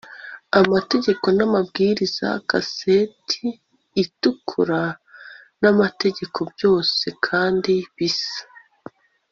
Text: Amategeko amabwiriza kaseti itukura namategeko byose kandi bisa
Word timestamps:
Amategeko 0.59 1.25
amabwiriza 1.45 2.27
kaseti 2.49 3.45
itukura 4.03 4.81
namategeko 5.61 6.39
byose 6.53 7.03
kandi 7.25 7.73
bisa 7.95 8.39